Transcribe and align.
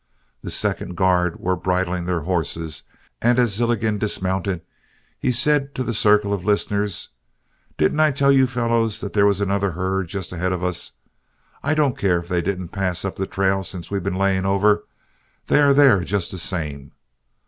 The 0.41 0.49
second 0.49 0.97
guard 0.97 1.39
were 1.39 1.55
bridling 1.55 2.05
their 2.07 2.21
horses, 2.21 2.85
and 3.21 3.37
as 3.37 3.53
Zilligan 3.53 3.99
dismounted, 3.99 4.61
he 5.19 5.31
said 5.31 5.75
to 5.75 5.83
the 5.83 5.93
circle 5.93 6.33
of 6.33 6.43
listeners, 6.43 7.09
"Didn't 7.77 7.99
I 7.99 8.09
tell 8.09 8.31
you 8.31 8.47
fellows 8.47 8.99
that 9.01 9.13
there 9.13 9.27
was 9.27 9.41
another 9.41 9.73
herd 9.73 10.07
just 10.07 10.31
ahead 10.31 10.53
of 10.53 10.63
us? 10.63 10.93
I 11.61 11.75
don't 11.75 11.95
care 11.99 12.17
if 12.19 12.29
they 12.29 12.41
didn't 12.41 12.69
pass 12.69 13.05
up 13.05 13.15
the 13.17 13.27
trail 13.27 13.61
since 13.61 13.91
we've 13.91 14.01
been 14.03 14.15
laying 14.17 14.43
over, 14.43 14.85
they 15.45 15.61
are 15.61 15.71
there 15.71 16.03
just 16.03 16.31
the 16.31 16.39
same. 16.39 16.93